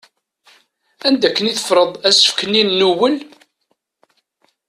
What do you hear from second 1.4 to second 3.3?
i teffreḍ asefk-nni n nuwel?